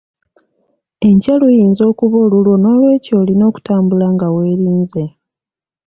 Enkya 1.07 1.33
luyinza 1.39 1.83
okuba 1.91 2.15
olulwo 2.25 2.53
n'olwekyo 2.57 3.13
olina 3.21 3.43
okutambula 3.49 4.05
nga 4.13 4.27
weerinze. 4.35 5.03